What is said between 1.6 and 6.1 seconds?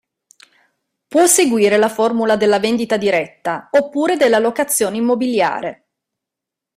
la formula della vendita diretta oppure della locazione immobiliare.